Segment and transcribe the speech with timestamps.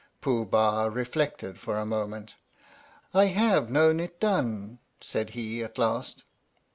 [0.19, 2.33] Pooh Bah reflected for a moment:"
[3.13, 6.23] I have known it done," said he at last.